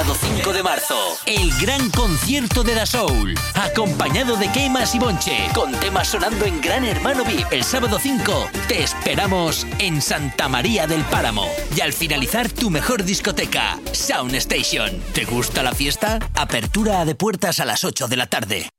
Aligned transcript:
Sábado 0.00 0.18
5 0.18 0.52
de 0.54 0.62
marzo, 0.62 0.94
el 1.26 1.52
gran 1.60 1.90
concierto 1.90 2.62
de 2.62 2.74
Da 2.74 2.86
Soul, 2.86 3.34
acompañado 3.54 4.34
de 4.36 4.50
Queimas 4.50 4.94
y 4.94 4.98
Bonche, 4.98 5.36
con 5.54 5.72
temas 5.72 6.08
sonando 6.08 6.46
en 6.46 6.58
Gran 6.62 6.86
Hermano 6.86 7.22
VIP. 7.22 7.52
El 7.52 7.64
sábado 7.64 7.98
5 8.00 8.48
te 8.66 8.82
esperamos 8.82 9.66
en 9.78 10.00
Santa 10.00 10.48
María 10.48 10.86
del 10.86 11.04
Páramo. 11.04 11.44
Y 11.76 11.82
al 11.82 11.92
finalizar, 11.92 12.50
tu 12.50 12.70
mejor 12.70 13.04
discoteca, 13.04 13.78
Sound 13.92 14.34
Station. 14.36 14.90
¿Te 15.12 15.26
gusta 15.26 15.62
la 15.62 15.74
fiesta? 15.74 16.18
Apertura 16.34 17.04
de 17.04 17.14
puertas 17.14 17.60
a 17.60 17.66
las 17.66 17.84
8 17.84 18.08
de 18.08 18.16
la 18.16 18.26
tarde. 18.26 18.70